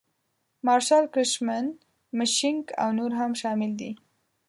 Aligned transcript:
مارشال 0.65 1.03
کرشمن 1.13 1.65
مشینک 2.17 2.65
او 2.81 2.89
نور 2.97 3.11
هم 3.19 3.31
شامل 3.41 3.71
دي. 3.79 3.91